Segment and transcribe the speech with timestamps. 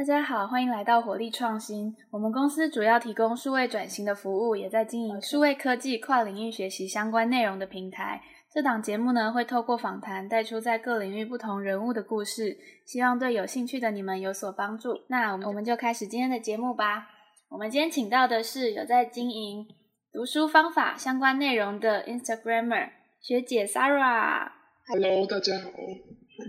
[0.00, 1.94] 大家好，欢迎来到火力创新。
[2.10, 8.18] 我们公司主要提供数位转型的服务，也在经营数位科技跨领域学习相关内容的平台。
[8.50, 12.56] 这档节目呢，会透过访谈带出在各领域不同人物的故事，
[12.86, 14.98] 希望对有兴趣的你们有所帮助。
[15.08, 17.06] 那我们就开始今天的节目吧。
[17.50, 19.68] 我们今天请到的是有在经营
[20.14, 22.88] 读书方法相关内容的 Instagramer
[23.20, 24.50] 学姐 Sarah。
[24.86, 25.68] Hello，大家好。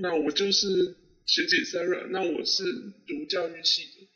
[0.01, 0.67] 那我就是
[1.31, 2.11] 学姐 Sarah。
[2.11, 2.61] 那我是
[3.07, 4.09] 读教育系的。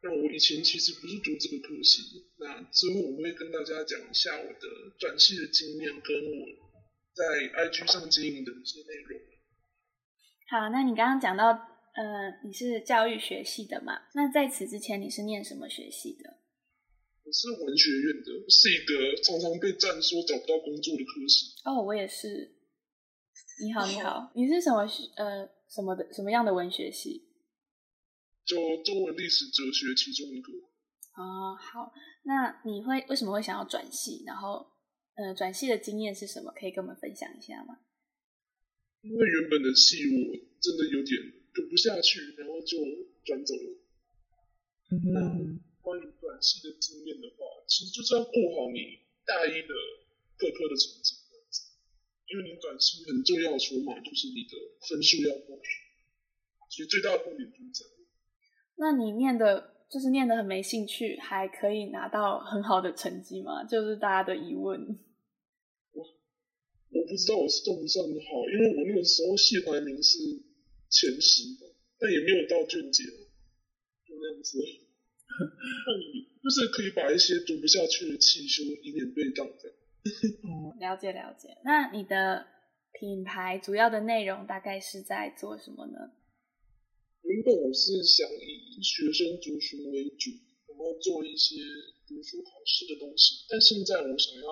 [0.00, 2.22] 那我以前其实不是读这个科系。
[2.38, 6.46] 那之后我会跟大家讲一下我的转系的经验，跟我
[7.18, 7.24] 在
[7.66, 9.20] IG 上经营的一些内容。
[10.50, 13.98] 好，那你刚刚讲到，呃，你是教育学系的嘛？
[14.14, 16.38] 那在此之前你是念什么学系的？
[17.24, 21.58] 我是文学院的，是一个常常被赞说找不到工作的科系。
[21.64, 22.54] 哦，我也是。
[23.64, 27.30] 你好，你好，你是什么学呃什么的什么样的文学系？
[28.44, 30.52] 就中文历史哲学其中一个。
[31.14, 31.92] 哦，好，
[32.24, 34.22] 那你会为什么会想要转系？
[34.26, 34.66] 然后，
[35.14, 36.52] 呃，转系的经验是什么？
[36.52, 37.78] 可以跟我们分享一下吗？
[39.00, 41.16] 因为原本的系我真的有点
[41.54, 42.76] 读不下去，然后就
[43.24, 43.78] 转走了。
[44.90, 45.20] 那
[45.80, 49.72] 关于转系的经验的话，其实就是要过好你大一的
[50.36, 51.16] 各科的成绩。
[52.32, 54.56] 因为你转系很重要的筹码就是你的
[54.88, 55.60] 分数要过，
[56.70, 57.92] 所以最大的重点就是这样。
[58.76, 63.64] 那你念的，就是念的很没兴趣，还可以拿到很好的成绩吗？
[63.64, 64.98] 就是大家的疑问。
[65.92, 66.00] 我
[66.88, 70.18] 我不知道我是算不算好，因为我那个时候系排名是
[70.88, 71.44] 前十，
[71.98, 74.56] 但也没有到卷姐，就那样子。
[75.36, 79.76] 那你就是可以把一些读不下去的气修，以免被当这样。
[80.44, 81.56] 哦， 了解了解。
[81.64, 82.46] 那你的
[82.92, 85.98] 品牌主要的内容大概是在做什么呢？
[87.22, 90.30] 原本我是想以学生族群为主，
[90.66, 91.56] 然后做一些
[92.06, 93.46] 读书考试的东西。
[93.48, 94.50] 但现在我想要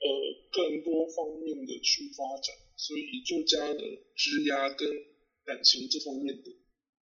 [0.00, 0.08] 呃
[0.50, 3.78] 更多方面的去发展，所以就加了
[4.16, 4.88] 职涯跟
[5.44, 6.50] 感情这方面的。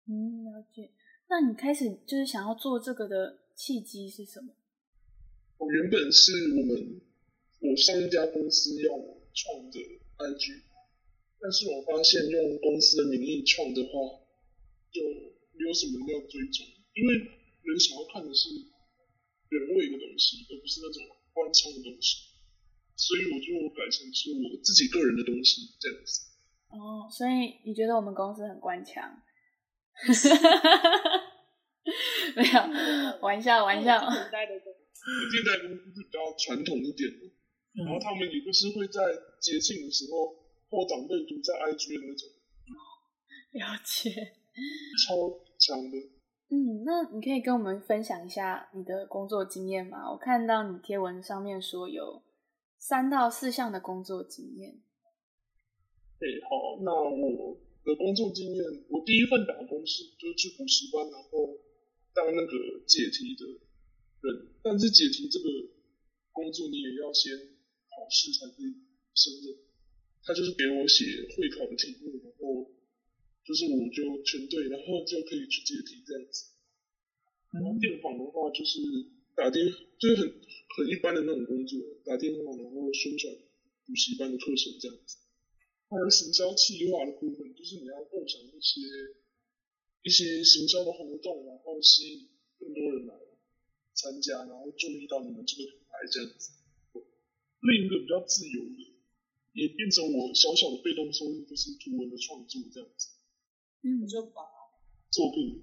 [0.10, 0.90] 嗯，了解。
[1.30, 4.54] 那你开始就是想要做这个的契机是什么？
[5.60, 7.02] 我原本是我们。
[7.62, 9.78] 我上一家公司要创的
[10.18, 10.62] IG，
[11.40, 13.92] 但是我发现用公司的名义创的话，
[14.92, 15.02] 就
[15.54, 16.66] 没有什么人要追踪，
[16.98, 17.14] 因为
[17.62, 22.34] 人想要看的是人味的东西，而不是那种官腔的东西，
[22.98, 26.28] 所以我就改成是我自己个人的东西这样子。
[26.70, 29.22] 哦，所以你觉得我们公司很官腔？
[32.36, 34.00] 没有，玩笑玩笑。
[34.00, 34.60] 现在的
[35.68, 37.30] 公司是比较传统一点的。
[37.74, 39.00] 然后他们也就是会在
[39.40, 40.36] 节庆的时候
[40.68, 42.28] 或长辈读在 IG 的那种，
[43.56, 44.12] 了解，
[45.08, 45.98] 超强的。
[46.52, 50.12] 嗯，那你可以跟我们分享一下你的工作经验吗？
[50.12, 52.22] 我看到你贴文上面说有
[52.78, 54.84] 三到四项的工作经验。
[56.20, 57.56] 哎，好，那我
[57.86, 61.58] 的工作经验，我第一份打工是就是去补习班，然后
[62.14, 62.52] 当那个
[62.86, 63.48] 解题的
[64.28, 65.46] 人，但是解题这个
[66.34, 67.32] 工作你也要先。
[68.12, 68.76] 考试才可以
[69.16, 69.56] 升的，
[70.22, 72.68] 他就是给我写会考的题目，然后
[73.48, 76.52] 就是我就全对，然后就可以去解题这样子。
[77.54, 78.80] 然后电访的话就是
[79.34, 79.64] 打电，
[79.98, 83.34] 就是很很一般的那种工作，打电话然后宣传
[83.88, 85.16] 补习班的课程这样子。
[85.88, 88.82] 还有行销企划的部分，就是你要共享一些
[90.04, 92.28] 一些行销的活动，然后吸引
[92.60, 93.16] 更多人来
[93.94, 96.52] 参加，然后注意到你们这个品牌这样子。
[97.62, 98.82] 另一个比较自由的，
[99.54, 103.10] 也变成我小小的被动收入，就是图文的创作这样子。
[103.84, 104.42] 嗯，就把
[105.12, 105.62] 作品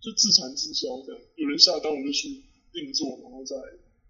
[0.00, 2.28] 就自产自销这样，有人下单我就去
[2.70, 3.56] 定做，然后再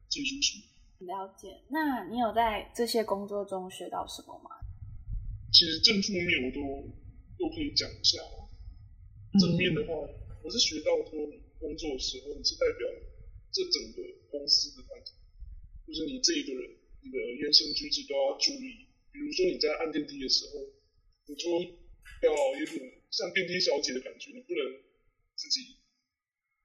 [0.09, 0.61] 寄出去。
[1.09, 1.65] 了解。
[1.71, 4.51] 那你有在这些工作中学到什么吗？
[5.53, 6.61] 其实正负面我都
[7.39, 8.21] 都可以讲一下。
[9.41, 9.93] 正面的话，
[10.45, 11.17] 我是学到说，
[11.59, 12.87] 工作的时候你是代表
[13.51, 15.13] 这整个公司的团体，
[15.87, 16.82] 就是你这一个人。
[17.03, 20.71] 你的言行举止都要注意，比如说你在按电梯的时候，
[21.27, 22.79] 你就要有点
[23.11, 24.63] 像电梯小姐的感觉，你不能
[25.35, 25.83] 自己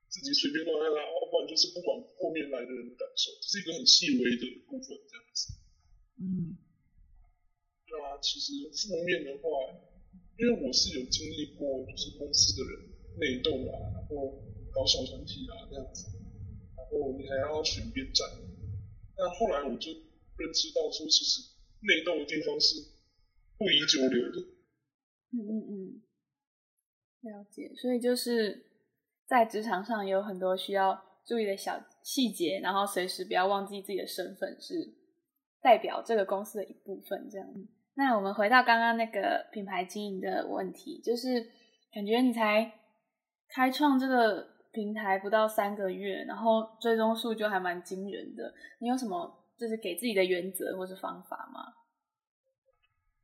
[0.07, 5.53] 自己随便乱按啊，不然就是不管后面来的人的感受，这是一个很细微的部分，这样子。
[6.21, 6.57] 嗯。
[7.89, 9.73] 那其实负面的话，
[10.37, 14.37] 因为我是有经历过，就是公司的人内斗啊，然后
[14.69, 16.13] 搞小团体啊这样子，
[16.77, 18.29] 然后你还要选边站，
[19.17, 20.05] 那后来我就。
[20.37, 21.41] 认知到说，其实
[21.81, 22.81] 内斗的地方是
[23.57, 24.39] 不宜久留的。
[25.33, 26.01] 嗯嗯嗯，
[27.21, 27.73] 了解。
[27.75, 28.65] 所以就是
[29.25, 34.95] 在职场上也有很多需要注意的小细节，然后随时不要忘记自己的身份是
[35.61, 37.27] 代表这个公司的一部分。
[37.29, 37.47] 这样，
[37.95, 41.49] 那我们回到刚刚那个品牌经营的问题，就是
[41.91, 42.71] 感觉你才
[43.49, 48.53] 开创这个平台不到三个月，然后追踪数就还蛮惊人的。
[48.79, 51.73] 你有什么就是给自己的原则或是方法吗？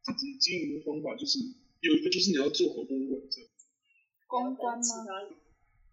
[0.03, 1.39] 自己经营的方法就是
[1.79, 3.49] 有一个，就是你要做好公关，这样。
[4.27, 4.83] 公关吗？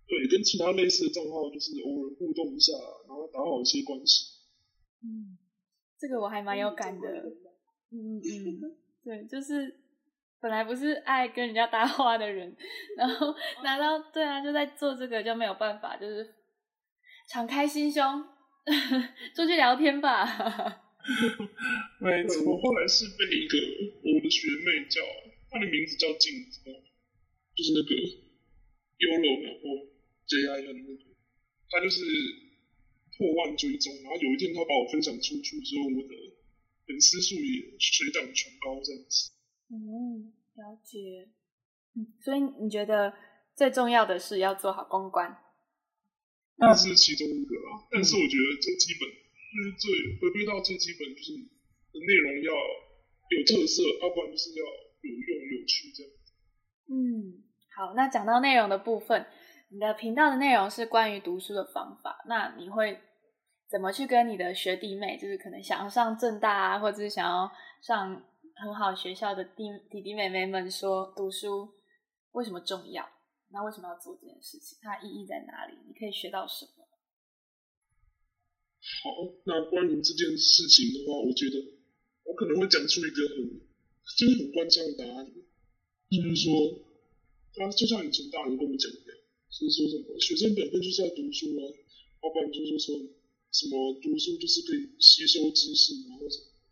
[0.08, 2.72] 对，跟其他类似的账号就是偶尔互动一下，
[3.06, 4.26] 然后打好一些关系。
[5.02, 5.38] 嗯，
[5.98, 7.08] 这个我还蛮有感的。
[7.92, 9.80] 嗯嗯嗯，对，就是
[10.40, 12.56] 本来不是爱跟人家搭话的人，
[12.96, 16.34] 然后拿到对啊，就在做这个就没有办法，就是
[17.28, 18.02] 敞开心胸
[19.34, 20.26] 出去聊天吧。
[21.98, 23.56] 没错，我后来是被一个
[24.04, 25.00] 我的学妹叫，
[25.50, 26.60] 她的名字叫静子，
[27.56, 27.90] 就是那个
[29.00, 29.88] Uro，然后
[30.28, 31.02] JI 的那个，
[31.70, 32.04] 她就是
[33.16, 36.14] 破万追踪，然后有一天她把我分享出去之后，我的
[36.86, 39.32] 粉丝数也水涨船高这样子。
[39.70, 41.30] 嗯，了解。
[41.96, 43.14] 嗯，所以你觉得
[43.56, 45.34] 最重要的是要做好公关？
[46.60, 49.08] 那是其中一个啊，但是我觉得最基本。
[49.50, 49.90] 就是最
[50.20, 56.12] 回归到最基本，就是内容要有特色，要不然就是要有用、有趣这样。
[56.86, 57.42] 嗯，
[57.74, 59.26] 好，那讲到内容的部分，
[59.72, 62.96] 你的频道的内容是关于读书的方法，那你会
[63.68, 67.50] 怎么去跟你的学弟妹，就是可能想要上正大啊，或者是想要
[67.82, 68.22] 上
[68.54, 71.68] 很好学校的弟弟弟妹妹们说，读书
[72.30, 73.04] 为什么重要？
[73.52, 74.78] 那为什么要做这件事情？
[74.80, 75.74] 它意义在哪里？
[75.86, 76.86] 你可以学到什么？
[78.80, 79.10] 好，
[79.44, 81.56] 那关于这件事情的话，我觉得
[82.24, 83.60] 我可能会讲出一个很
[84.16, 85.26] 就是很官腔的答案，
[86.10, 86.80] 就是说，
[87.54, 88.98] 他就像以前大人跟我们讲的，
[89.50, 91.62] 就是说什么学生本分就是要读书啊，
[92.22, 92.96] 要不然就是说
[93.52, 96.26] 什么读书就是可以吸收知识，然后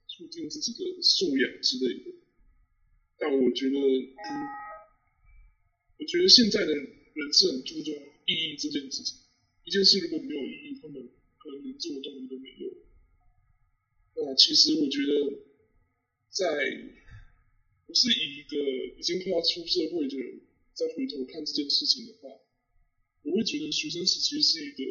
[0.09, 2.15] 促进自己的素养之类的。
[3.19, 3.77] 但我觉得，
[6.09, 7.95] 觉得现在的人是很注重
[8.27, 9.19] 意义这件事情，
[9.65, 11.09] 一件事如果没有意义，他们。
[11.41, 12.69] 可能连做动力都没有。
[14.17, 15.39] 那其实我觉得，
[16.31, 16.45] 在
[17.87, 18.57] 不是以一个
[18.99, 20.41] 已经快要出社会的人
[20.75, 22.29] 再回头看这件事情的话，
[23.23, 24.85] 我会觉得学生时期是一个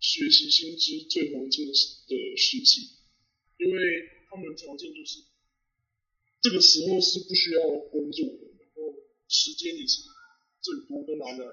[0.00, 2.90] 学习新知最黄金的的时期，
[3.56, 3.80] 因为
[4.28, 5.24] 他们的条件就是
[6.42, 8.94] 这个时候是不需要工作的，然后
[9.28, 10.02] 时间也是
[10.60, 11.44] 最多都拿来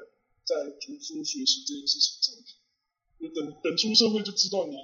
[0.44, 2.36] 在读书学习这件事情上。
[3.20, 4.76] 你等等出社会就知道，你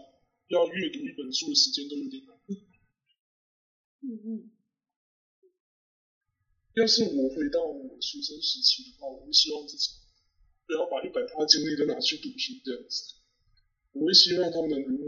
[0.48, 2.36] 要阅读一本书的时间都有点难。
[4.02, 4.10] 嗯。
[4.26, 4.52] 嗯。
[6.74, 9.92] 要是我回到我学生时期的话，我会希望自己
[10.66, 13.16] 不要把一百趴精力都拿去读书这样子。
[13.92, 15.06] 我会希望他们如何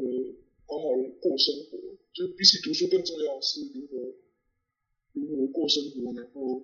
[0.68, 0.90] 好好
[1.20, 3.98] 过生活，就比起读书更重要是如何
[5.14, 6.62] 如何过生活，然后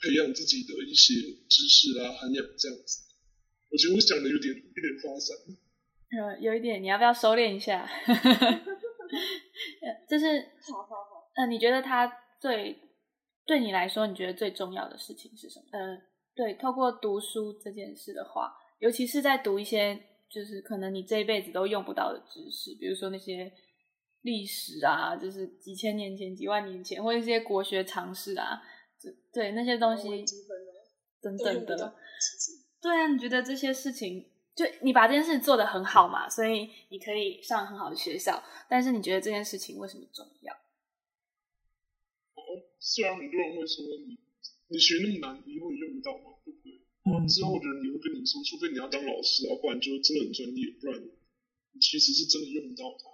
[0.00, 1.14] 培养自己的一些
[1.48, 3.02] 知识啊涵养这样子。
[3.70, 5.36] 我觉得我讲的有点有点发散。
[6.14, 7.88] 呃，有一点，你要不要收敛一下？
[10.08, 10.40] 就是，
[10.72, 11.30] 好好好。
[11.34, 12.06] 呃，你觉得他
[12.40, 12.78] 最
[13.44, 15.66] 对你来说，你觉得最重要的事情是什么？
[15.72, 15.98] 呃，
[16.36, 20.00] 对，透过读书这件事的话，尤其是在读一些
[20.30, 23.52] 就是可能你这一辈子都用不到的知识，比如说那些
[24.22, 28.62] 历史啊，就是几千年前、几万年前，或者一些国学常识啊，
[29.32, 30.24] 对那些东西
[31.20, 31.96] 等等的。
[32.80, 38.42] 对啊，你觉得这些事情，就你把这件事做得很好嘛，所以你可以上很好的学校。
[38.68, 40.52] 但是你觉得这件事情为什么重要？
[42.34, 42.40] 哦，
[42.78, 44.18] 虽然很多人会说你
[44.68, 46.80] 你学那么难，以后也用不到嘛，对不对？
[47.04, 47.26] 嗯。
[47.28, 51.00] 之后的人也会跟你说，除非你要当老师啊，不然就真的很专业，不然
[51.72, 53.08] 你其实是真的用不到它。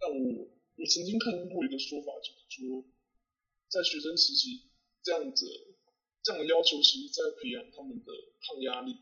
[0.00, 2.84] 但我我曾经看过一个说法，就是说，
[3.68, 4.71] 在学生时期
[5.02, 5.46] 这样子。
[6.22, 8.12] 这样的要求其实在培养他们的
[8.46, 8.94] 抗压力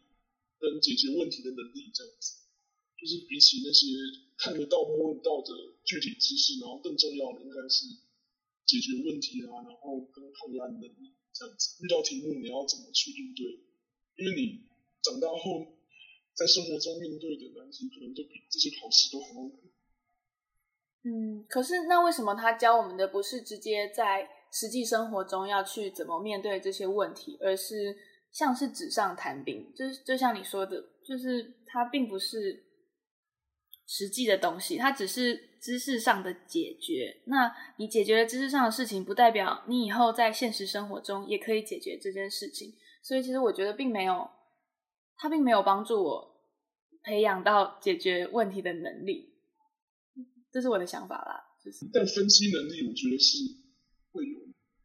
[0.56, 2.48] 跟解决问题的能力，这样子，
[2.96, 3.84] 就是比起那些
[4.38, 5.52] 看得到摸得到的
[5.84, 7.84] 具体知识，然后更重要的应该是
[8.64, 11.84] 解决问题啊，然后跟抗压的能力，这样子。
[11.84, 13.60] 遇到题目你要怎么去应对？
[14.16, 14.64] 因为你
[15.02, 15.76] 长大后
[16.32, 19.60] 在生活中面对的难题，可能都比这些考试都还要难。
[21.04, 24.39] 嗯，可是那为什么他教我们的不是直接在？
[24.52, 27.96] 实际生活中要去怎么面对这些问题，而是
[28.32, 32.64] 像是纸上谈兵，就是就像你说的，就是它并不是
[33.86, 37.22] 实际的东西，它只是知识上的解决。
[37.26, 42.72] 那你解决了知识上的事情，不代表你以后在现实生活中也可以解决这件事情。
[43.02, 44.28] 所以其实我觉得并没有
[45.16, 46.40] 它并没有帮助我
[47.02, 49.34] 培养到解决问题的能力，
[50.52, 51.40] 这是我的想法啦。
[51.64, 53.38] 就是，但分析能力我觉得是
[54.12, 54.38] 会有，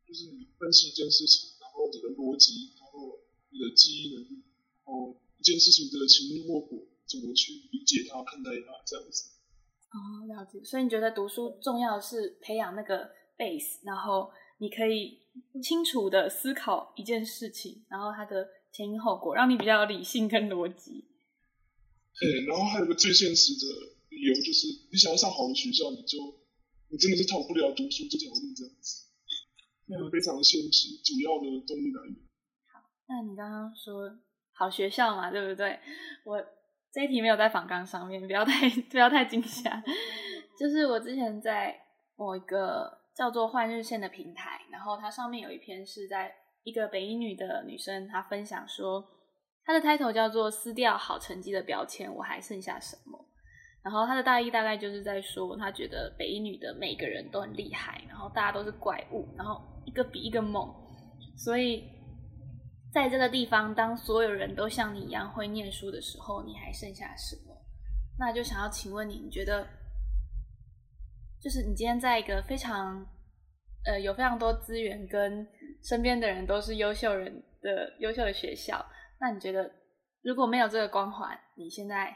[0.08, 4.44] 就是你分析一件事情，然后你的逻辑，然后你的记忆能力，
[4.86, 9.32] 然后一件事情的前因后果，怎么去理解它、看待它，这样子。
[9.92, 10.64] 哦，了解。
[10.64, 14.30] 所以你觉得读书重要的是培养那个 base，然后
[14.60, 15.20] 你可以
[15.64, 21.06] 清楚的思考一件事情，然后它的前因后果，让你比较有理性跟逻辑。
[22.20, 23.66] 对，然后还有个最现实的
[24.10, 26.18] 理由，就是你想要上好的学校，你就
[26.90, 28.45] 你真的是逃不了读书这条路。
[29.88, 32.16] 那个非常现实，主要的动力来源。
[32.74, 34.10] 好，那你刚刚说
[34.54, 35.80] 好学校嘛，对不对？
[36.26, 36.44] 我。
[36.94, 39.84] 这一题没有在访纲上面，不要太不要太惊吓。
[40.58, 41.78] 就是我之前在
[42.16, 49.06] 某一个叫做“换日线”的平台，然后它上面有一篇是在一个北一女的女生，她分享说，
[49.66, 53.28] 她的 title 叫做“撕掉好成绩的标签，我还剩下什么”。
[53.84, 60.74] 然后她的大意大概就是在说，她觉得北一女的每个人都很厉害，然后大家都是怪物，然后一个比一个猛，
[61.38, 61.94] 所以。
[62.94, 67.54] 在这个地方，当所有人都像你一样会念书的时候，你还剩下什么？
[68.18, 69.68] 那就想要请问你，你觉得，
[71.42, 73.06] 就是你今天在一个非常，
[73.84, 75.46] 呃，有非常多资源跟
[75.84, 78.86] 身边的人都是优秀人的优秀的学校，
[79.20, 79.70] 那你觉得
[80.22, 82.16] 如果没有这个光环，你现在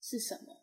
[0.00, 0.56] 是什么？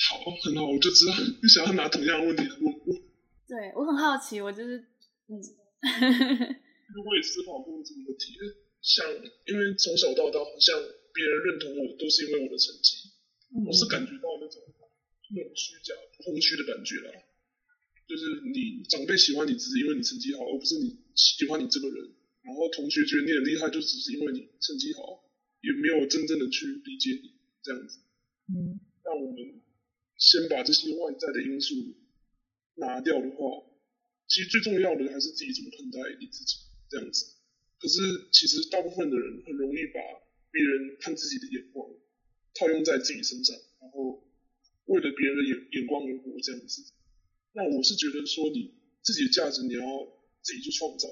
[0.00, 3.13] 好，很好，我就知道你想要拿同样的问题问我。
[3.46, 4.78] 对我很好奇，我就是
[5.28, 5.40] 嗯。
[6.94, 8.38] 我也思考过这个问题，
[8.80, 9.04] 像
[9.46, 10.78] 因为从小到大，好像
[11.12, 13.10] 别人认同我都是因为我的成绩，
[13.66, 14.62] 我是感觉到那种
[15.34, 17.10] 那种虚假、空虚的感觉啦。
[18.06, 22.14] 就是你长辈喜欢你，只是因为你成绩好，而不是你喜欢你这个人。
[22.42, 25.24] 然后同学觉得你很厉害，就只是因为你成绩好，
[25.62, 27.32] 也没有真正的去理解你
[27.62, 27.98] 这样子。
[28.48, 29.60] 嗯，那我们
[30.16, 31.74] 先把这些外在的因素
[32.76, 33.64] 拿掉的话，
[34.26, 36.56] 其实最重要的还是自己怎么看待你自己。
[36.90, 37.24] 这样子，
[37.80, 37.98] 可是
[38.30, 39.98] 其实大部分的人很容易把
[40.52, 41.90] 别人看自己的眼光
[42.54, 44.22] 套用在自己身上，然后
[44.84, 46.84] 为了别人的眼眼光而活这样子。
[47.52, 49.82] 那我是觉得说，你自己的价值你要
[50.42, 51.08] 自己去创造。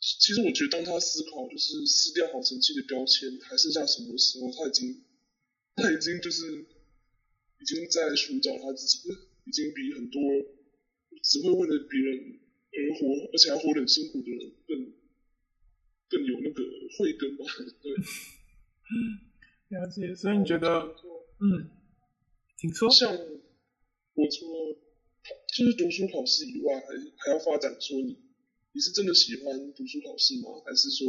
[0.00, 5.02] 其实我觉得，当他思考就是撕掉好成绩的标签，还剩下什么的时候，他已经
[5.76, 6.44] 他已经就是
[7.60, 9.08] 已经在寻找他自己，
[9.46, 10.20] 已经比很多
[11.24, 12.40] 只会为了别人。
[12.74, 14.92] 而活，而且还活得很辛苦的人，更
[16.08, 16.64] 更有那个
[16.98, 17.44] 慧根吧？
[17.80, 17.94] 对，
[19.78, 20.12] 了解。
[20.16, 20.92] 所以你觉得，
[21.38, 21.70] 嗯，
[22.58, 22.90] 请说。
[22.90, 24.76] 像我除了
[25.56, 26.86] 就是读书考试以外，还
[27.18, 28.18] 还要发展说你
[28.72, 30.50] 你是真的喜欢读书考试吗？
[30.66, 31.06] 还是说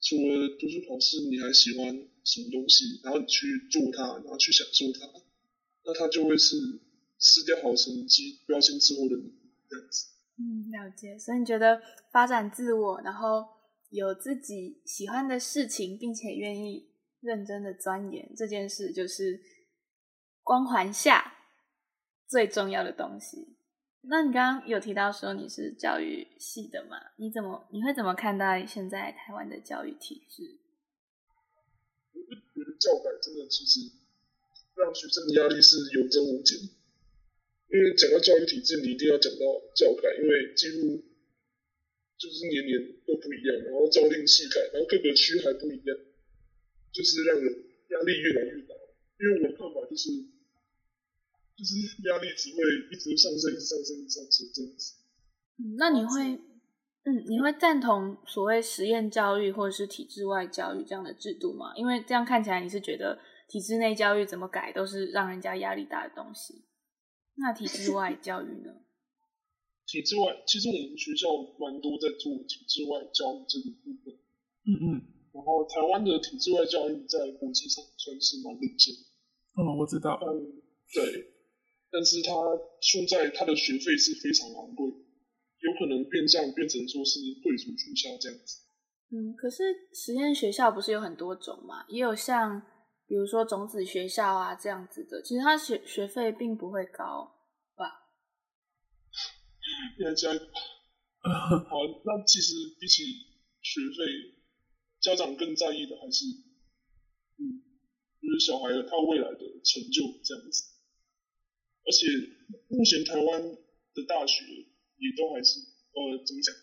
[0.00, 3.02] 除了读书考试，你还喜欢什么东西？
[3.04, 5.12] 然后你去做它，然后去享受它，
[5.84, 6.56] 那它就会是
[7.18, 9.32] 撕掉好成绩标签之后的你
[9.68, 10.08] 这样子。
[10.38, 11.18] 嗯，了解。
[11.18, 11.80] 所以你觉得
[12.12, 13.44] 发展自我，然后
[13.90, 19.40] 有自己喜欢的事情，并且愿意认真的钻研这件事，就是
[20.42, 21.34] 光环下
[22.28, 23.56] 最重要的东西。
[24.08, 26.96] 那你刚刚有提到说你是教育系的嘛？
[27.16, 30.60] 你怎么你会怎么看待现在台湾的教育体制？
[32.12, 33.80] 我觉得教改真的其实
[34.76, 36.56] 让学生的压力是有增无减。
[37.68, 39.40] 因为讲到教育体制，你一定要讲到
[39.74, 41.02] 教改，因为几乎
[42.16, 45.90] 就是年年都不一样，然后朝令夕改，然后各个区还不一样，
[46.92, 47.44] 就是让人
[47.90, 48.74] 压力越来越大。
[49.18, 50.10] 因为我的看法就是，
[51.56, 51.74] 就是
[52.08, 54.94] 压力只会一直上升，一直上升，一直上升这样子。
[55.78, 56.38] 那你会，
[57.04, 61.72] 嗯，你会赞同所谓实验教育或者是体制外教育这样的制度吗？
[61.76, 63.18] 因为这样看起来你是觉得
[63.48, 66.62] 体制内教育怎么改都是让人家压力大的东西。
[67.36, 68.82] 那体制外教育呢？
[69.86, 71.28] 体制外，其实我们学校
[71.60, 74.14] 蛮多在做体制外教育这个部分。
[74.66, 74.88] 嗯嗯。
[75.32, 78.94] 然后台湾的体制外教育在国际上算是蛮领先。
[79.54, 80.18] 嗯，我知道。
[80.26, 80.60] 嗯，
[80.92, 81.32] 对。
[81.92, 82.32] 但是它
[82.80, 88.58] 输在它的学费是非常昂贵，有可能变相变成说是贵族学校这样子。
[89.12, 89.62] 嗯，可是
[89.92, 91.84] 实验学校不是有很多种嘛？
[91.88, 92.60] 也有像。
[93.06, 97.36] 比如说种子学校啊这样子的，其实他学学费并不会高，
[97.76, 98.10] 吧？
[99.98, 100.36] 也这样。
[101.22, 103.02] 好，那其实比起
[103.62, 104.38] 学费，
[105.00, 106.24] 家长更在意的还是，
[107.38, 107.62] 嗯，
[108.20, 110.74] 就是小孩他未来的成就这样子。
[111.86, 112.06] 而且
[112.68, 113.42] 目前台湾
[113.94, 114.44] 的大学
[114.98, 115.60] 也都还是，
[115.94, 116.54] 呃，怎么讲？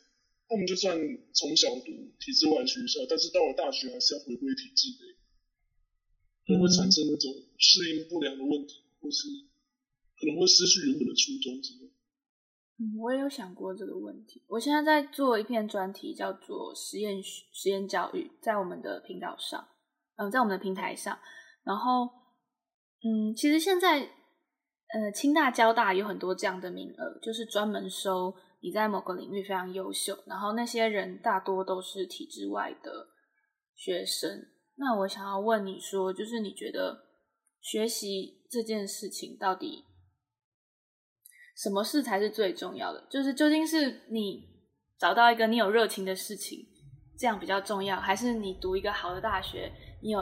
[0.50, 1.00] 他们就算
[1.34, 4.90] 从小读体制外学校，但是到了大学还是要回归体制
[6.48, 9.28] 内，就会产生那种适应不良的问题，或是
[10.20, 11.92] 可能会失去原本的初衷之类。
[12.80, 14.42] 嗯，我也有想过这个问题。
[14.48, 19.68] 我现在在做一篇专题，叫做实验实验教育，在我们的频道上，
[20.16, 21.18] 嗯，在我们的平台上。
[21.64, 22.10] 然后，
[23.04, 33.08] 嗯，其实现在，呃，清大、交大有很多这样的名额，就是专门收你在某个领域非常优秀，然后那些人大多都是体制外的
[33.76, 34.48] 学生。
[34.76, 37.06] 那我想要问你说，就是你觉得
[37.62, 39.86] 学习这件事情到底？
[41.56, 43.08] 什么事才是最重要的？
[43.10, 44.50] 就是究竟是你
[44.98, 46.68] 找到一个你有热情的事情，
[47.18, 50.20] 这样比较重要，还是你读一个好的大学，你有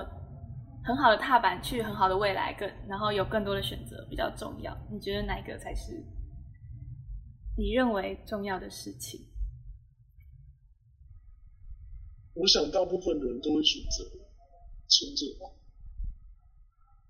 [0.83, 4.77] 很好的踏板去很好的未来，更然后有更多的选择比较重要？
[4.91, 6.03] 你觉得哪一个才是
[7.57, 9.21] 你认为重要的事情？
[12.33, 14.20] 我想大部分的人都会选择
[14.91, 15.47] 前者吧。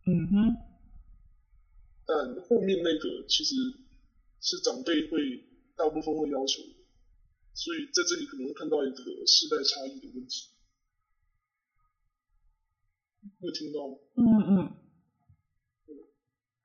[0.06, 0.56] 嗯哼，
[2.06, 3.56] 但后面那个其实。
[4.44, 5.46] 是长辈会
[5.76, 6.64] 大部分会要求，
[7.54, 8.98] 所以在这里可能会看到一个
[9.28, 10.50] 世代差异的问题。
[13.40, 13.98] 会听到吗？
[14.16, 14.76] 嗯嗯。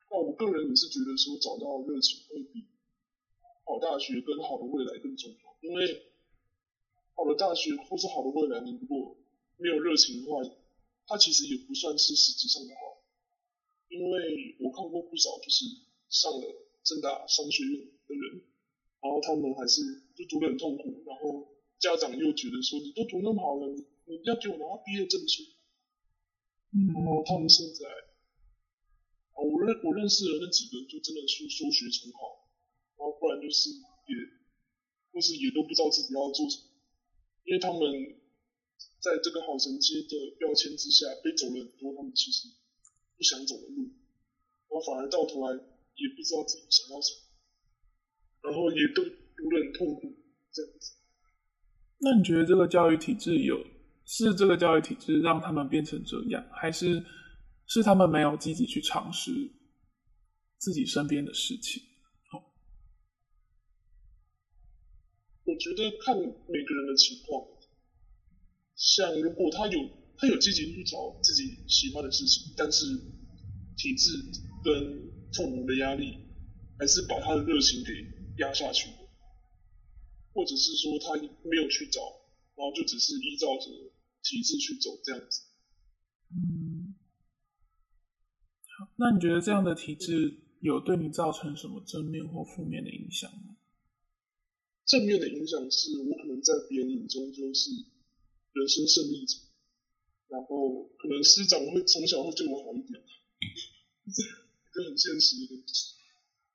[0.08, 2.64] 那我个人也是觉得说找到热情会比
[3.66, 6.14] 好大学跟好的未来更重要，因为
[7.12, 9.18] 好的大学或是好的未来，你如果
[9.58, 10.40] 没有热情的话，
[11.06, 13.02] 它其实也不算是实质上的好。
[13.88, 15.64] 因为我看过不少就是
[16.08, 16.62] 上了。
[16.86, 18.46] 正大商学院的人，
[19.02, 19.82] 然后他们还是
[20.14, 25.42] 就读得很痛苦，然后家长又觉得说你都读那么好了，你你要给我拿毕业证书。
[26.70, 27.90] 嗯，然后他们现在，
[29.34, 32.46] 啊，我认我认识的那几个就真的是数学成好，
[32.94, 33.70] 然后不然就是
[34.06, 34.14] 也，
[35.10, 36.70] 或是也都不知道自己要做什么，
[37.42, 37.82] 因为他们
[39.06, 42.50] 在这个好成绩的标签之下，被走了很多他们其实
[43.14, 43.86] 不想走的路，
[44.66, 45.54] 然后反而到头来。
[45.96, 47.18] 也不知道自己想要什么，
[48.42, 50.14] 然后也都读得很痛苦，
[50.52, 50.92] 这样子。
[52.00, 53.56] 那你觉得这个教育体制有
[54.04, 57.02] 是这个教育体制让他们变成这样，还是
[57.66, 59.30] 是他们没有积极去尝试
[60.58, 61.82] 自己身边的事情？
[65.44, 67.42] 我觉得看每个人的情况，
[68.76, 72.86] 像如果他有他有积极去找自己喜欢的事情，但是
[73.76, 74.12] 体制
[74.62, 76.18] 跟父母的压力，
[76.78, 77.92] 还是把他的热情给
[78.38, 78.88] 压下去，
[80.32, 82.00] 或者是说他没有去找，
[82.54, 83.70] 然后就只是依照着
[84.22, 85.42] 体制去走这样子。
[86.30, 86.94] 嗯，
[88.78, 93.56] 好，那你觉得这样的体制有对你造成什么正面或负面的影响吗？
[94.84, 97.70] 正面的影响是我可能在别人眼中就是
[98.56, 99.36] 人生胜利者，
[100.28, 102.96] 然后可能师长会从小会对我好一点。
[102.96, 105.92] 一个很现实的东西，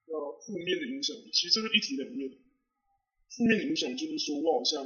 [0.07, 2.31] 那负面的影响，其实这个一体两面。
[3.29, 4.83] 负面的影响就是说我好像，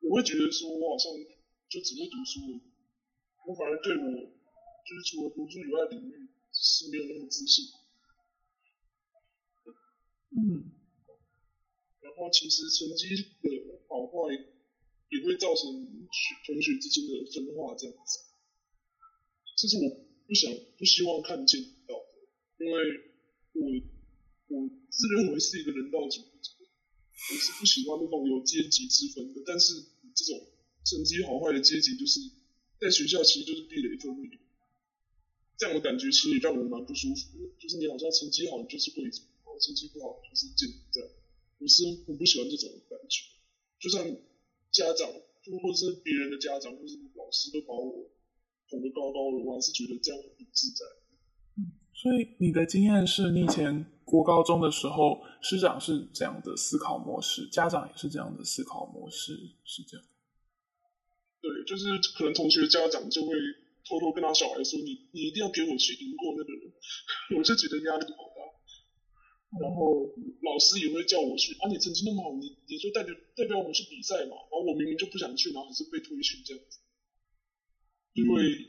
[0.00, 1.12] 我会觉得说我好像
[1.68, 2.40] 就只会读书，
[3.46, 7.66] 我反而对我就是除了读书以外领域是没有那么自信。
[10.32, 10.72] 嗯。
[12.00, 13.22] 然后其实成绩的
[13.88, 14.34] 好坏
[15.12, 15.68] 也会造成
[16.46, 18.18] 同学之间的分化，这样子。
[19.56, 19.88] 这是我
[20.26, 22.16] 不想、不希望看见到的。
[22.58, 22.72] 因为
[23.52, 23.60] 我
[24.48, 29.42] 我自认为是一个人道主义者，我是不喜欢那种有阶级之分的。
[29.44, 29.74] 但是
[30.14, 30.40] 这种
[30.84, 32.20] 成绩好坏的阶级，就是
[32.80, 34.30] 在学校其实就是壁垒分明，
[35.58, 37.52] 这样的感觉其实也让我蛮不舒服的。
[37.60, 41.08] 就是你好像成绩好就是贵族，然后成绩不好就是贱这样。
[41.58, 43.28] 我是我不喜欢这种感觉。
[43.78, 44.08] 就算
[44.72, 45.06] 家长，
[45.44, 48.08] 就或者是别人的家长，或是老师都把我
[48.70, 50.84] 捧得高高的，我还是觉得这样很不自在。
[51.94, 60.06] 所以你的经验是你以前国高中的时候，师长是这样的思考模式，家长也是这样的思考模式，是这样。
[61.42, 63.34] 对，就是可能同学家长就会
[63.86, 66.72] 偷偷跟他小孩说：“你你一定要给我去赢过那个人。
[67.36, 68.31] ”我就觉得压力好大。
[69.60, 70.08] 然后
[70.42, 74.36] 老师也会叫我去啊，你成绩那么好，你你就代表代表我们去比赛嘛。
[74.36, 76.78] 然后我明明就不想去，然后还是被推去这样子，
[78.14, 78.68] 因为。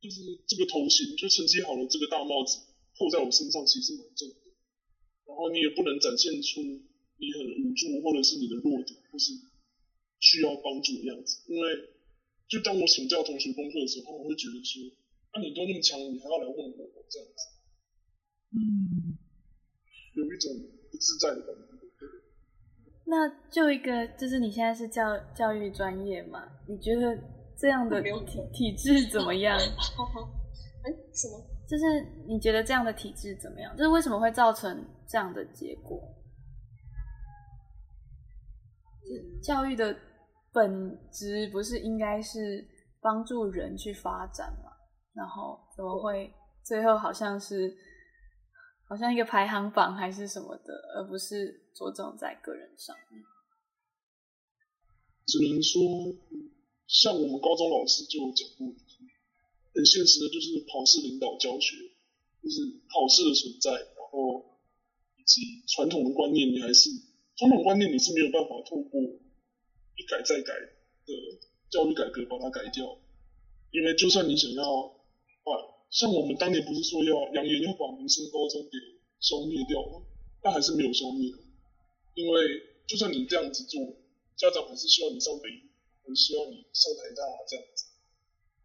[0.00, 2.56] 就是这个头衔，就成绩好了这个大帽子
[2.96, 4.54] 扣在我身上，其实蛮重的。
[5.26, 9.32] 然后你也不能展现出你很无助，或者是你的弱点，或是
[10.20, 11.42] 需要帮助的样子。
[11.48, 11.66] 因为
[12.46, 14.86] 就当我请教同学功课的时候，我会觉得说，
[15.32, 17.42] 啊，你都那么强，你还要来问我这样子，
[18.54, 19.17] 嗯，
[20.18, 20.52] 有一种
[20.90, 21.62] 不自在的感觉。
[23.06, 26.46] 那就一个，就是你现在是教教育专业嘛？
[26.68, 27.16] 你觉得
[27.56, 28.12] 这样的体
[28.52, 29.56] 体制怎么样？
[30.84, 31.42] 哎，什么？
[31.66, 31.84] 就是
[32.26, 33.74] 你觉得这样的体制怎么样？
[33.76, 36.00] 就是为什么会造成这样的结果？
[39.42, 39.96] 教育的
[40.52, 42.66] 本质不是应该是
[43.00, 44.70] 帮助人去发展嘛？
[45.14, 46.30] 然后怎么会
[46.62, 47.74] 最后好像是
[48.88, 52.96] 好像一个排行榜还是什么的，而不是着重在个人上？
[55.26, 56.16] 只能说，
[56.86, 58.66] 像我们高中老师就讲过，
[59.74, 61.76] 很现实的就是考试领导教学，
[62.42, 64.58] 就是考试的存在，然后
[65.18, 66.88] 以及传统的观念，你还是
[67.36, 70.54] 传统观念你是没有办法透过一改再改
[71.04, 71.12] 的
[71.68, 72.98] 教育改革把它改掉，
[73.70, 74.64] 因为就算你想要
[75.44, 75.54] 换
[75.90, 78.76] 像我们当年不是说要扬言要把民生高中给
[79.20, 80.04] 消灭掉吗？
[80.42, 81.32] 但还是没有消灭，
[82.14, 82.40] 因为
[82.86, 83.80] 就算你这样子做。
[84.38, 87.86] 家长还是希望你上北还是希望你上台大这样子。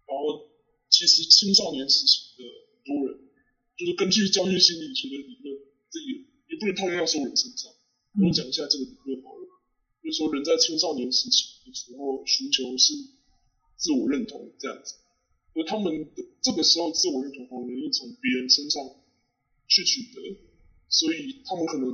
[0.05, 0.45] 然后，
[0.87, 3.17] 其实青少年时期的很多人，
[3.75, 5.57] 就是根据教育心理学的理论，
[5.89, 6.13] 这也
[6.53, 7.73] 也不能套用到所有人身上。
[8.21, 9.49] 我讲一下这个理论好了，
[10.03, 12.93] 就是说人在青少年时期的时候，寻求是
[13.75, 14.93] 自我认同这样子，
[15.55, 18.83] 而他们的这个时候自我认同很容易从别人身上
[19.67, 20.37] 去取得，
[20.89, 21.89] 所以他们可能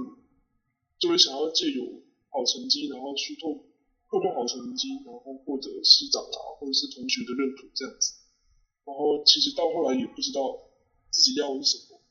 [0.97, 1.83] 就会想要借由
[2.29, 3.65] 好成绩，然后去透。
[4.11, 8.13] 透过好成绩，然后获得师长啊，或者是同学的认可这样子，
[8.83, 10.41] 然后其实到后来也不知道
[11.11, 12.01] 自己要什么，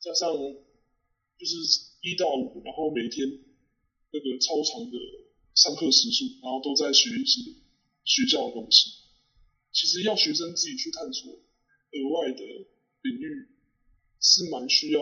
[0.00, 1.52] 加上就是
[2.00, 4.96] 一到五，然后每天那个超长的
[5.54, 7.52] 上课时数，然后都在学一些
[8.04, 9.01] 学校的东西，
[9.72, 12.44] 其实要学生自己去探索额外的
[13.02, 13.48] 领域，
[14.20, 15.00] 是蛮需要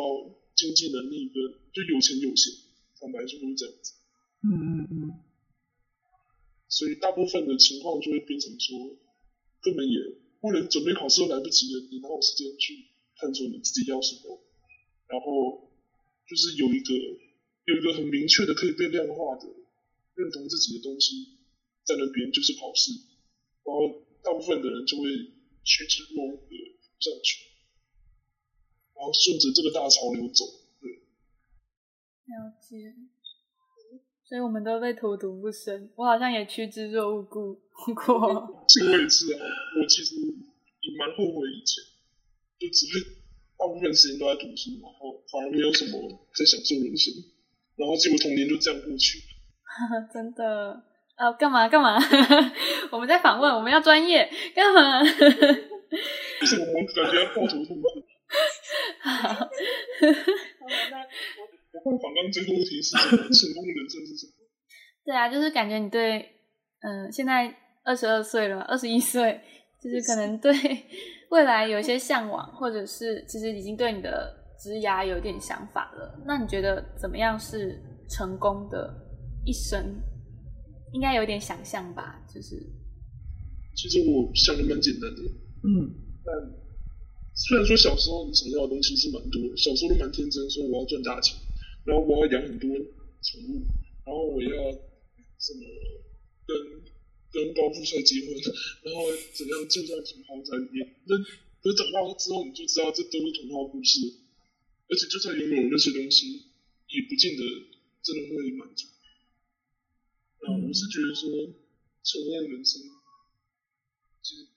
[0.54, 1.34] 经济能力跟
[1.72, 2.54] 就有钱有闲，
[3.00, 3.92] 坦白说是这样子。
[4.42, 5.20] 嗯嗯嗯。
[6.68, 8.96] 所以大部分的情况就会变成说，
[9.60, 9.98] 根本也
[10.40, 14.40] 为了准备考试都来不及了，你哪有时间去探索你自己要什么？
[15.08, 15.68] 然后
[16.28, 16.94] 就是有一个
[17.66, 19.48] 有一个很明确的可以被量化的
[20.14, 21.38] 认同自己的东西
[21.84, 22.92] 在那边，就是考试。
[23.66, 25.08] 然后大部分的人就会
[25.64, 26.54] 趋之若鹜的
[26.98, 27.44] 上去，
[28.94, 30.44] 然后顺着这个大潮流走。
[30.80, 30.90] 对，
[32.28, 32.94] 了解。
[34.24, 37.56] 所以我们都被荼毒不深，我好像也趋之若鹜过。
[38.68, 39.42] 这个我也是啊，
[39.80, 41.82] 我其实也蛮后悔以前，
[42.58, 43.00] 就只会
[43.58, 45.98] 大部分时间都在读书，然后反而没有什么
[46.34, 47.12] 在享受人生，
[47.74, 49.18] 然后结果童年就这样过去。
[50.14, 50.89] 真的？
[51.20, 51.98] 呃，干嘛干嘛？
[52.90, 55.00] 我们在访问，我们要专业，干嘛？
[56.40, 57.82] 不是我们感觉要抱头痛哭。
[59.04, 59.48] 好，
[60.90, 61.60] 那我。
[61.82, 64.32] 我反刚最后一题是成功的人生是什么？
[65.06, 66.18] 对啊，就是感觉你对，
[66.80, 67.54] 嗯，现在
[67.84, 69.40] 二十二岁了，二十一岁，
[69.80, 70.52] 就是可能对
[71.30, 76.20] 未来有一些向往，或者是其实已经对你的职涯有点想法了。
[76.26, 78.92] 那你觉得怎么样是成功的
[79.44, 80.00] 一生？
[80.92, 82.26] 应该有点想象吧？
[82.32, 82.62] 就是，
[83.76, 85.22] 其实我想的蛮简单的，
[85.64, 86.34] 嗯，但
[87.34, 91.36] 虽然说小时候你想要的东西是蛮多，小时候都蛮天真，说我要赚大钱。
[91.82, 92.68] 然后我要养很多
[93.22, 93.64] 宠物，
[94.04, 94.50] 然后我要
[95.40, 95.64] 什么
[96.44, 96.54] 跟
[97.32, 98.36] 跟高富帅结婚，
[98.84, 100.86] 然后怎样住在什么豪宅里面。
[101.06, 103.96] 那可长大之后你就知道这都是童话故事，
[104.90, 106.52] 而且就算拥有那些东西，
[106.92, 107.42] 也不见得
[108.02, 108.86] 真的会满足。
[110.40, 111.28] 啊，我是觉得说
[112.02, 112.80] 成功的人生，
[114.22, 114.48] 其实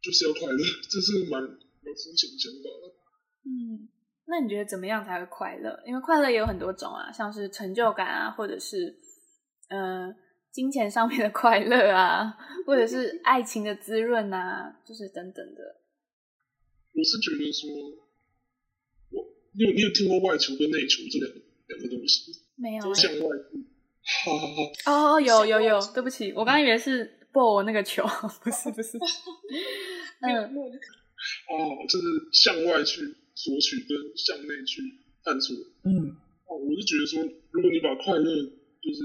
[0.00, 0.58] 就是要快乐，
[0.90, 2.70] 这是蛮蛮肤浅的想法。
[3.44, 3.88] 嗯。
[4.24, 5.82] 那你觉得怎么样才会快乐？
[5.84, 8.96] 因为快乐也有很多种啊，像是成就感啊，或者是
[9.68, 10.14] 嗯
[10.52, 15.82] 金钱上面的快乐啊，或者是爱情的滋润啊，就是等等的。
[16.94, 17.68] 我是觉得说，
[19.10, 21.28] 我你有你有听过外求跟内求这两
[21.66, 22.32] 两个东西？
[22.54, 22.94] 没有。
[22.94, 23.36] 向外。
[24.04, 25.14] 哈哈哈。
[25.14, 28.02] 哦，有有有，对不起，我刚刚以为是握那个球，
[28.42, 28.98] 不是不是。
[30.20, 30.44] 嗯。
[30.44, 33.16] 哦，就是向外去。
[33.34, 34.82] 索取跟向内去
[35.24, 35.56] 探索，
[35.88, 39.00] 嗯，哦，我是觉得说，如果你把快乐就是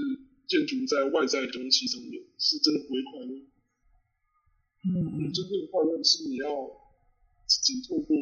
[0.46, 3.32] 建筑在外在的东西上面，是真的不会快乐。
[4.84, 6.44] 嗯，真正的快乐是你要
[7.48, 8.14] 自己透过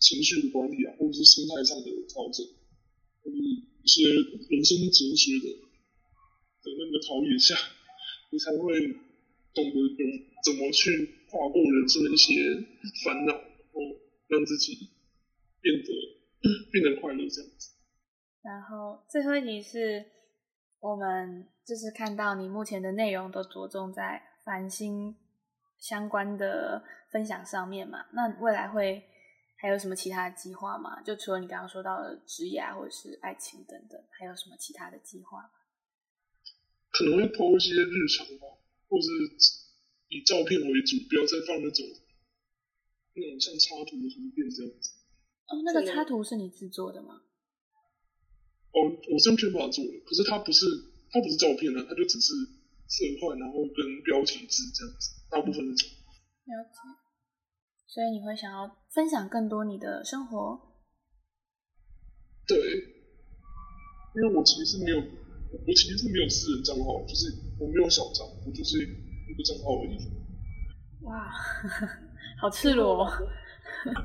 [0.00, 2.40] 情绪的管理啊，或者是心态上的调整，
[3.22, 5.46] 或者一些人生哲学的
[6.62, 7.54] 的那个陶冶下，
[8.30, 8.80] 你才会
[9.54, 10.00] 懂得怎
[10.44, 12.54] 怎么去跨过人生的一些
[13.04, 13.42] 烦恼，然
[13.72, 13.80] 后
[14.28, 14.90] 让自己。
[15.62, 15.88] 变得
[16.72, 17.76] 变得快乐这样子。
[18.40, 20.06] 然后最后一题是，
[20.80, 25.14] 我们就是看到你目前的内容都着重在繁星
[25.78, 28.06] 相关的分享上面嘛？
[28.14, 29.04] 那未来会
[29.58, 31.02] 还有什么其他的计划吗？
[31.02, 35.50] 就除了你刚刚说到的职业或者是爱情等等，还有什么其他的计划吗？
[37.00, 38.44] 可能会 po 一些日常吧，
[38.92, 39.08] 或是
[40.12, 41.80] 以照片为主，不要再放那种
[43.16, 45.00] 那种像插图的图片这样子。
[45.48, 47.22] 哦，那个插图是你制作的吗？
[48.76, 50.66] 哦，我是用卷发做的，可是它不是
[51.08, 52.34] 它不是照片啊，它就只是
[52.84, 55.96] 色块，然后跟标题字这样子，大部分是这样。
[55.96, 56.78] 了解。
[57.88, 60.76] 所以你会想要分享更多你的生活？
[62.46, 62.58] 对，
[64.14, 65.00] 因为我其实没有，
[65.52, 67.26] 我其实是没有私人账号，就是
[67.58, 69.98] 我没有小账，我就是一个账号而已。
[71.02, 71.30] 哇，
[72.40, 73.10] 好赤裸哦。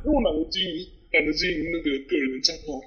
[0.05, 2.79] 因为我懒得经营，懒得经营那个个人的账号。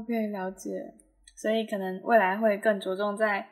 [0.00, 0.94] OK，了解。
[1.36, 3.48] 所以可能未来会更着重在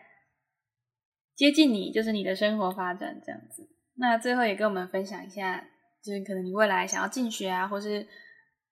[1.37, 3.69] 接近你，就是你的生活发展这样子。
[3.95, 5.65] 那最后也跟我们分享一下，
[6.03, 8.07] 就是可能你未来想要进学啊，或是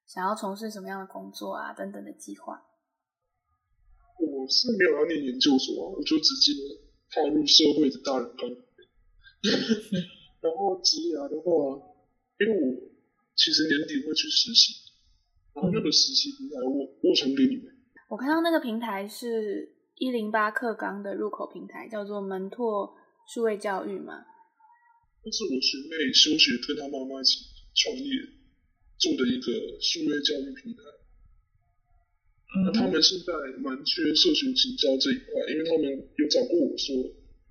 [0.07, 2.61] 想要从事什么样的工作啊等等的计划。
[4.45, 6.53] 我是没有要念研究所啊，我就直接
[7.09, 8.45] 踏入社会的大人纲。
[10.45, 11.81] 然后职涯的话，
[12.37, 12.77] 因为我
[13.35, 14.93] 其实年底会去实习，
[15.55, 17.73] 然后那个实习平台我我传给你们。
[18.11, 22.95] 我看到那个平台是一零八课纲的入口平台，叫做门拓
[23.27, 24.25] 数位教育嘛。
[25.25, 27.41] 那是我学妹休学跟她妈妈一起
[27.75, 28.13] 创业
[28.99, 30.83] 做的一个数位教育平台。
[32.63, 36.95] 那他们现在蛮缺社群行销这一块，因为他们有找过我说，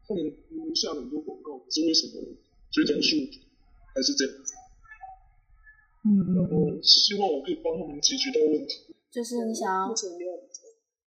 [0.07, 2.21] 他们下很多广告，可是为什么
[2.71, 3.17] 追踪数
[3.95, 4.53] 还是这样子？
[6.05, 8.93] 嗯然后希望我可以帮他们解决到问题。
[9.11, 9.93] 就是你想要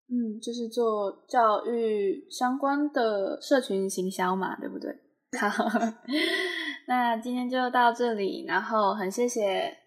[0.09, 4.89] 嗯，就是做教育相关的社群行销嘛，对不对？
[5.37, 5.49] 好，
[6.87, 9.77] 那今天就到这里，然后很谢谢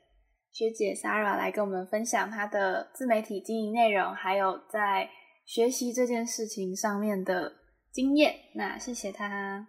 [0.52, 5.08] 学姐 Sara 来跟我们分享她的自媒体经营内容，还有在
[5.46, 7.52] 学习这件事情上面的
[7.92, 8.34] 经验。
[8.54, 9.66] 那谢谢她。